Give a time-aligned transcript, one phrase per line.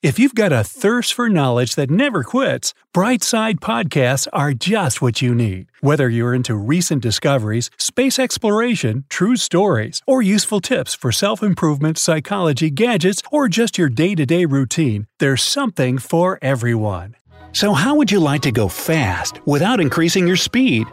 [0.00, 5.20] If you've got a thirst for knowledge that never quits, Brightside Podcasts are just what
[5.20, 5.66] you need.
[5.80, 11.98] Whether you're into recent discoveries, space exploration, true stories, or useful tips for self improvement,
[11.98, 17.16] psychology, gadgets, or just your day to day routine, there's something for everyone.
[17.50, 20.86] So, how would you like to go fast without increasing your speed?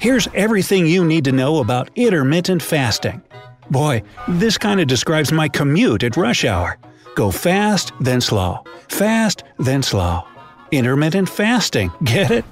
[0.00, 3.22] Here's everything you need to know about intermittent fasting.
[3.70, 6.76] Boy, this kind of describes my commute at rush hour.
[7.14, 8.64] Go fast, then slow.
[8.88, 10.22] Fast, then slow.
[10.70, 12.44] Intermittent fasting, get it?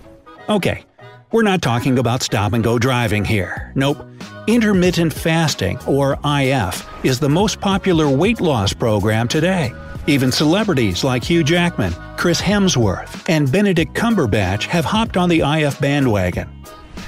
[0.49, 0.85] Okay,
[1.33, 3.73] we're not talking about stop and go driving here.
[3.75, 3.99] Nope.
[4.47, 9.73] Intermittent fasting, or IF, is the most popular weight loss program today.
[10.07, 15.81] Even celebrities like Hugh Jackman, Chris Hemsworth, and Benedict Cumberbatch have hopped on the IF
[15.81, 16.49] bandwagon.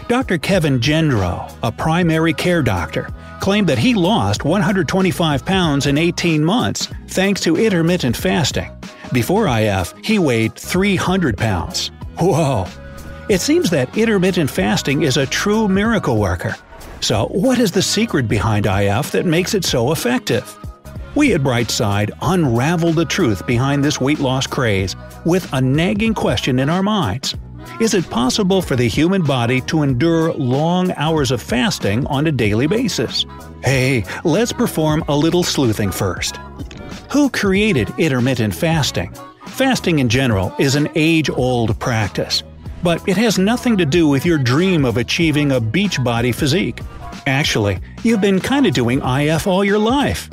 [0.08, 0.38] Dr.
[0.38, 3.08] Kevin Gendreau, a primary care doctor,
[3.48, 8.70] claimed that he lost 125 pounds in 18 months thanks to intermittent fasting.
[9.10, 11.90] Before IF, he weighed 300 pounds.
[12.18, 12.66] Whoa!
[13.30, 16.56] It seems that intermittent fasting is a true miracle worker.
[17.00, 20.44] So, what is the secret behind IF that makes it so effective?
[21.14, 26.58] We at Brightside unravel the truth behind this weight loss craze with a nagging question
[26.58, 27.34] in our minds.
[27.80, 32.32] Is it possible for the human body to endure long hours of fasting on a
[32.32, 33.24] daily basis?
[33.62, 36.38] Hey, let's perform a little sleuthing first.
[37.12, 39.14] Who created intermittent fasting?
[39.46, 42.42] Fasting in general is an age old practice,
[42.82, 46.80] but it has nothing to do with your dream of achieving a beach body physique.
[47.28, 50.28] Actually, you've been kinda doing IF all your life.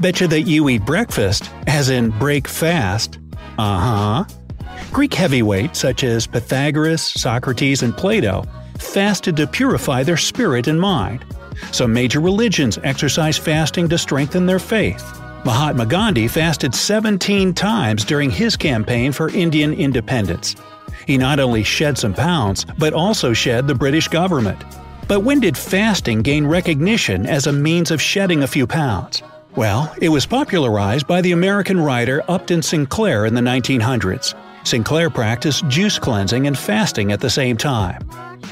[0.00, 3.18] Betcha that you eat breakfast, as in break fast.
[3.58, 4.24] Uh huh.
[4.92, 8.44] Greek heavyweights such as Pythagoras, Socrates, and Plato
[8.78, 11.24] fasted to purify their spirit and mind.
[11.72, 15.04] Some major religions exercise fasting to strengthen their faith.
[15.44, 20.56] Mahatma Gandhi fasted 17 times during his campaign for Indian independence.
[21.06, 24.62] He not only shed some pounds, but also shed the British government.
[25.08, 29.22] But when did fasting gain recognition as a means of shedding a few pounds?
[29.54, 34.34] Well, it was popularized by the American writer Upton Sinclair in the 1900s.
[34.66, 38.04] Sinclair practiced juice cleansing and fasting at the same time.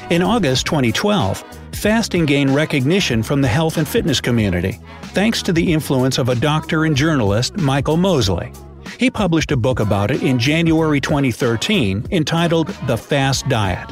[0.09, 1.43] In August 2012,
[1.73, 6.35] fasting gained recognition from the health and fitness community, thanks to the influence of a
[6.35, 8.53] doctor and journalist, Michael Mosley.
[8.97, 13.89] He published a book about it in January 2013 entitled The Fast Diet.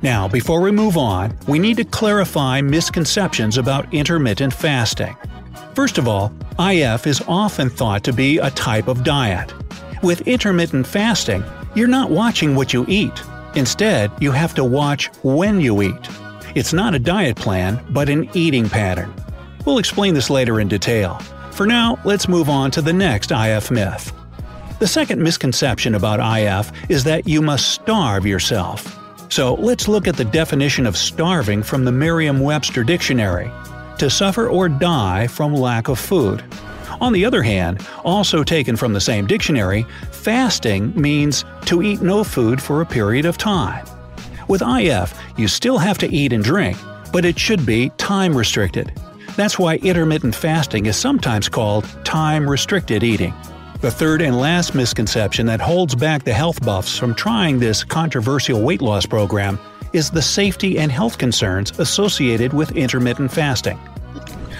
[0.00, 5.14] Now, before we move on, we need to clarify misconceptions about intermittent fasting.
[5.74, 9.52] First of all, IF is often thought to be a type of diet.
[10.02, 11.42] With intermittent fasting,
[11.78, 13.22] you're not watching what you eat.
[13.54, 16.08] Instead, you have to watch when you eat.
[16.56, 19.14] It's not a diet plan, but an eating pattern.
[19.64, 21.18] We'll explain this later in detail.
[21.52, 24.12] For now, let's move on to the next IF myth.
[24.80, 28.98] The second misconception about IF is that you must starve yourself.
[29.30, 33.50] So let's look at the definition of starving from the Merriam Webster Dictionary
[33.98, 36.42] to suffer or die from lack of food.
[37.00, 42.24] On the other hand, also taken from the same dictionary, fasting means to eat no
[42.24, 43.86] food for a period of time.
[44.48, 46.76] With IF, you still have to eat and drink,
[47.12, 48.92] but it should be time restricted.
[49.36, 53.34] That's why intermittent fasting is sometimes called time restricted eating.
[53.80, 58.60] The third and last misconception that holds back the health buffs from trying this controversial
[58.60, 59.56] weight loss program
[59.92, 63.78] is the safety and health concerns associated with intermittent fasting.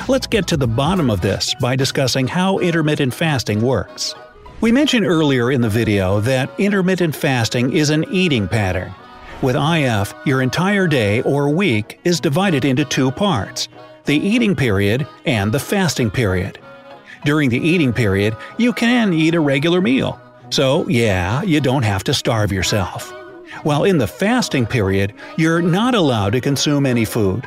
[0.08, 4.14] Let's get to the bottom of this by discussing how intermittent fasting works.
[4.62, 8.94] We mentioned earlier in the video that intermittent fasting is an eating pattern.
[9.42, 13.68] With IF, your entire day or week is divided into two parts
[14.06, 16.58] the eating period and the fasting period.
[17.26, 20.18] During the eating period, you can eat a regular meal.
[20.48, 23.12] So, yeah, you don't have to starve yourself.
[23.62, 27.46] While in the fasting period, you're not allowed to consume any food.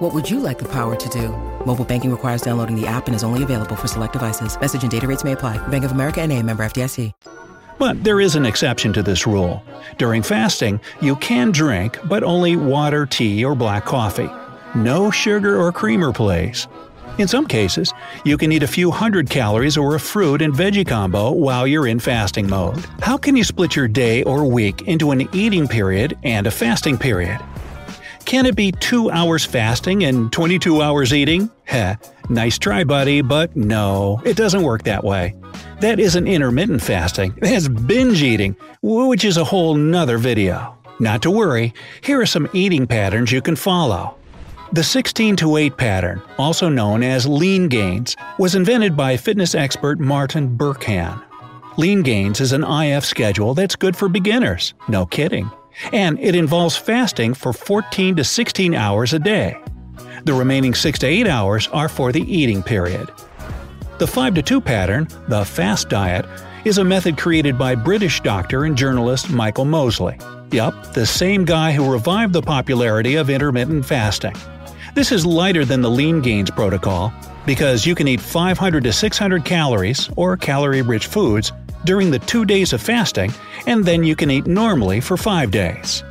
[0.00, 1.28] What would you like the power to do?
[1.66, 4.58] Mobile banking requires downloading the app and is only available for select devices.
[4.58, 5.58] Message and data rates may apply.
[5.68, 7.12] Bank of America and a member FDIC.
[7.78, 9.62] But there is an exception to this rule.
[9.98, 14.30] During fasting, you can drink, but only water, tea, or black coffee.
[14.74, 16.66] No sugar or creamer, please.
[17.18, 17.92] In some cases,
[18.24, 21.86] you can eat a few hundred calories or a fruit and veggie combo while you're
[21.86, 22.86] in fasting mode.
[23.00, 26.96] How can you split your day or week into an eating period and a fasting
[26.96, 27.38] period?
[28.30, 31.50] Can it be 2 hours fasting and 22 hours eating?
[31.64, 31.96] Heh,
[32.28, 35.34] nice try, buddy, but no, it doesn't work that way.
[35.80, 40.78] That isn't intermittent fasting, that's binge eating, which is a whole nother video.
[41.00, 44.14] Not to worry, here are some eating patterns you can follow.
[44.74, 49.98] The 16 to 8 pattern, also known as lean gains, was invented by fitness expert
[49.98, 51.20] Martin Berkhan.
[51.78, 55.50] Lean gains is an IF schedule that's good for beginners, no kidding.
[55.92, 59.56] And it involves fasting for 14 to 16 hours a day.
[60.24, 63.10] The remaining 6 to 8 hours are for the eating period.
[63.98, 66.26] The 5 to 2 pattern, the fast diet,
[66.64, 70.18] is a method created by British doctor and journalist Michael Mosley.
[70.52, 74.34] Yup, the same guy who revived the popularity of intermittent fasting.
[74.94, 77.12] This is lighter than the lean gains protocol
[77.46, 81.52] because you can eat 500 to 600 calories or calorie rich foods
[81.84, 83.32] during the two days of fasting,
[83.66, 86.02] and then you can eat normally for five days.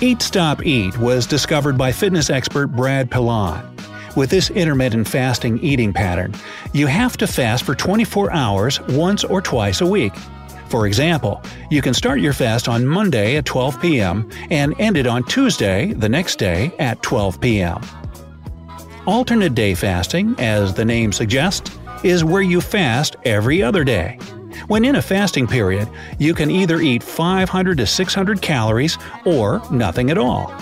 [0.00, 3.74] Eat Stop Eat was discovered by fitness expert Brad Pilon.
[4.16, 6.34] With this intermittent fasting eating pattern,
[6.72, 10.12] you have to fast for 24 hours once or twice a week.
[10.68, 14.28] For example, you can start your fast on Monday at 12 p.m.
[14.50, 17.80] and end it on Tuesday, the next day, at 12 p.m.
[19.06, 24.18] Alternate day fasting, as the name suggests, is where you fast every other day.
[24.66, 25.88] When in a fasting period,
[26.18, 30.52] you can either eat 500 to 600 calories or nothing at all.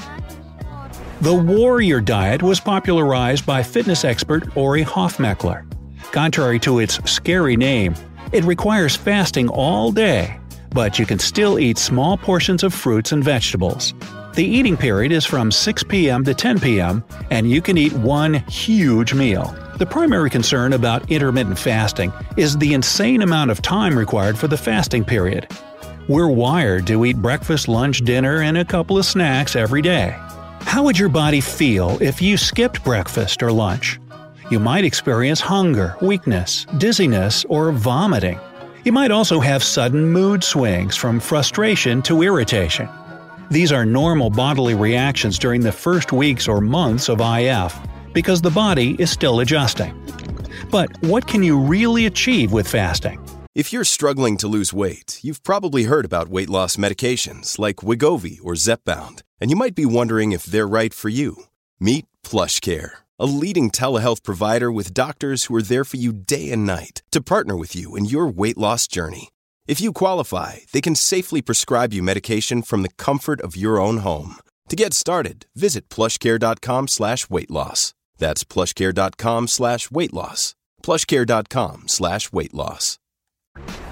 [1.20, 5.64] The Warrior Diet was popularized by fitness expert Ori Hofmekler.
[6.10, 7.94] Contrary to its scary name,
[8.32, 10.40] it requires fasting all day,
[10.70, 13.94] but you can still eat small portions of fruits and vegetables.
[14.34, 16.24] The eating period is from 6 p.m.
[16.24, 19.54] to 10 p.m., and you can eat one huge meal.
[19.82, 24.56] The primary concern about intermittent fasting is the insane amount of time required for the
[24.56, 25.48] fasting period.
[26.06, 30.14] We're wired to eat breakfast, lunch, dinner, and a couple of snacks every day.
[30.60, 33.98] How would your body feel if you skipped breakfast or lunch?
[34.52, 38.38] You might experience hunger, weakness, dizziness, or vomiting.
[38.84, 42.88] You might also have sudden mood swings from frustration to irritation.
[43.50, 47.76] These are normal bodily reactions during the first weeks or months of IF
[48.12, 49.94] because the body is still adjusting.
[50.70, 53.18] But what can you really achieve with fasting?
[53.54, 58.38] If you're struggling to lose weight, you've probably heard about weight loss medications like Wegovy
[58.42, 61.44] or Zepbound, and you might be wondering if they're right for you.
[61.78, 66.66] Meet PlushCare a leading telehealth provider with doctors who are there for you day and
[66.66, 69.28] night to partner with you in your weight loss journey.
[69.68, 73.98] If you qualify, they can safely prescribe you medication from the comfort of your own
[73.98, 74.36] home.
[74.70, 77.94] To get started, visit plushcare.com slash weight loss.
[78.18, 80.54] That's plushcare.com slash weight loss.
[80.82, 82.98] Plushcare.com slash weight loss.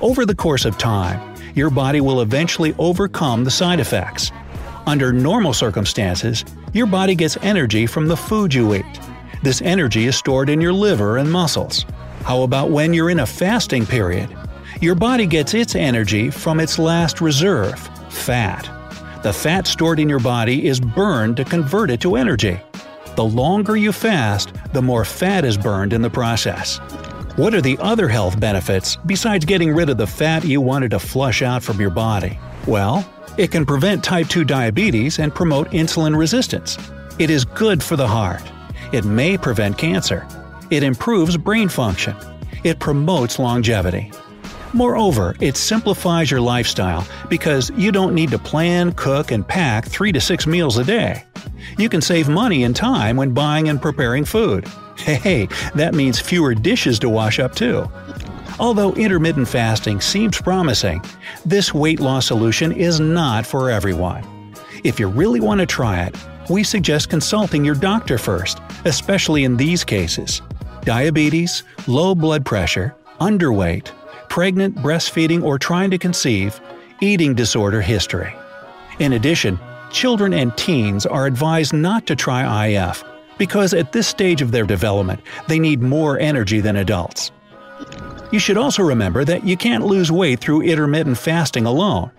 [0.01, 4.33] Over the course of time, your body will eventually overcome the side effects.
[4.87, 9.01] Under normal circumstances, your body gets energy from the food you eat.
[9.43, 11.85] This energy is stored in your liver and muscles.
[12.23, 14.35] How about when you're in a fasting period?
[14.81, 18.69] Your body gets its energy from its last reserve, fat.
[19.23, 22.61] The fat stored in your body is burned to convert it to energy.
[23.17, 26.79] The longer you fast, the more fat is burned in the process.
[27.37, 30.99] What are the other health benefits besides getting rid of the fat you wanted to
[30.99, 32.39] flush out from your body?
[32.67, 36.79] Well, it can prevent type 2 diabetes and promote insulin resistance.
[37.19, 38.43] It is good for the heart.
[38.93, 40.27] It may prevent cancer.
[40.71, 42.17] It improves brain function.
[42.63, 44.13] It promotes longevity.
[44.73, 50.13] Moreover, it simplifies your lifestyle because you don't need to plan, cook, and pack 3
[50.13, 51.25] to 6 meals a day.
[51.79, 54.67] You can save money and time when buying and preparing food.
[54.97, 57.91] Hey, that means fewer dishes to wash up too.
[58.59, 61.03] Although intermittent fasting seems promising,
[61.47, 64.55] this weight loss solution is not for everyone.
[64.85, 66.15] If you really want to try it,
[66.51, 70.43] we suggest consulting your doctor first, especially in these cases
[70.85, 73.93] diabetes, low blood pressure, underweight,
[74.29, 76.61] pregnant, breastfeeding, or trying to conceive,
[77.01, 78.35] eating disorder history.
[78.99, 79.59] In addition,
[79.91, 83.05] children and teens are advised not to try IF
[83.39, 87.33] because at this stage of their development, they need more energy than adults.
[88.33, 92.11] You should also remember that you can't lose weight through intermittent fasting alone.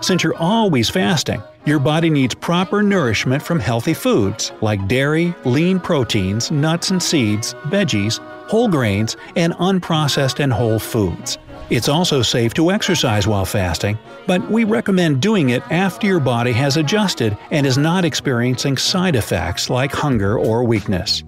[0.00, 5.80] Since you're always fasting, your body needs proper nourishment from healthy foods like dairy, lean
[5.80, 8.18] proteins, nuts and seeds, veggies,
[8.48, 11.36] whole grains, and unprocessed and whole foods.
[11.70, 16.52] It's also safe to exercise while fasting, but we recommend doing it after your body
[16.52, 21.24] has adjusted and is not experiencing side effects like hunger or weakness.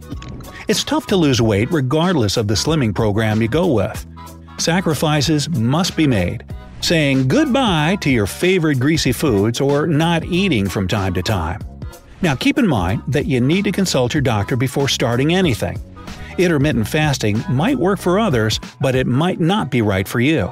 [0.66, 4.06] It's tough to lose weight regardless of the slimming program you go with.
[4.56, 6.44] Sacrifices must be made.
[6.80, 11.60] Saying goodbye to your favorite greasy foods or not eating from time to time.
[12.22, 15.78] Now keep in mind that you need to consult your doctor before starting anything.
[16.40, 20.50] Intermittent fasting might work for others, but it might not be right for you.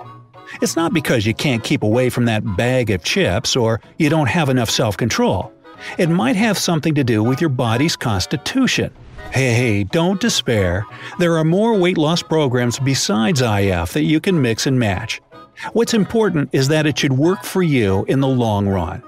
[0.60, 4.28] It's not because you can't keep away from that bag of chips or you don't
[4.28, 5.50] have enough self control.
[5.96, 8.92] It might have something to do with your body's constitution.
[9.32, 10.84] Hey, hey, don't despair.
[11.18, 15.22] There are more weight loss programs besides IF that you can mix and match.
[15.72, 19.02] What's important is that it should work for you in the long run.